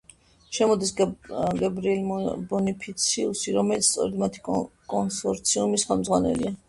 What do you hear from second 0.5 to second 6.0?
შემოდის გებრიელ ბონიფაციუსი, რომელიც სწორედ მათი კონსორციუმის